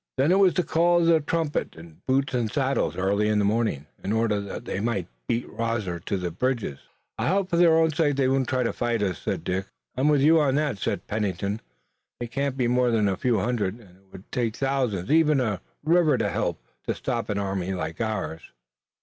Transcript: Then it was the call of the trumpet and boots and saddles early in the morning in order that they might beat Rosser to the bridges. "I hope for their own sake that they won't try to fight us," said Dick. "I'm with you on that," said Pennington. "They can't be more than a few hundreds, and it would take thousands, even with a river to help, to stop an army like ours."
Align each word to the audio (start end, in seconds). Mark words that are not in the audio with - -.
Then 0.17 0.31
it 0.31 0.39
was 0.39 0.55
the 0.55 0.63
call 0.63 1.01
of 1.01 1.05
the 1.05 1.19
trumpet 1.19 1.75
and 1.75 2.03
boots 2.07 2.33
and 2.33 2.51
saddles 2.51 2.95
early 2.97 3.27
in 3.29 3.37
the 3.37 3.45
morning 3.45 3.85
in 4.03 4.11
order 4.11 4.41
that 4.41 4.65
they 4.65 4.79
might 4.79 5.05
beat 5.27 5.47
Rosser 5.47 5.99
to 5.99 6.17
the 6.17 6.31
bridges. 6.31 6.79
"I 7.19 7.27
hope 7.27 7.51
for 7.51 7.57
their 7.57 7.77
own 7.77 7.91
sake 7.91 8.15
that 8.15 8.23
they 8.23 8.27
won't 8.27 8.47
try 8.47 8.63
to 8.63 8.73
fight 8.73 9.03
us," 9.03 9.19
said 9.19 9.43
Dick. 9.43 9.67
"I'm 9.95 10.07
with 10.07 10.21
you 10.21 10.39
on 10.39 10.55
that," 10.55 10.79
said 10.79 11.05
Pennington. 11.05 11.61
"They 12.19 12.25
can't 12.25 12.57
be 12.57 12.67
more 12.67 12.89
than 12.89 13.07
a 13.07 13.15
few 13.15 13.37
hundreds, 13.41 13.79
and 13.79 13.97
it 13.97 14.11
would 14.11 14.31
take 14.31 14.55
thousands, 14.55 15.11
even 15.11 15.37
with 15.37 15.47
a 15.47 15.61
river 15.83 16.17
to 16.17 16.31
help, 16.31 16.59
to 16.87 16.95
stop 16.95 17.29
an 17.29 17.37
army 17.37 17.71
like 17.75 18.01
ours." 18.01 18.41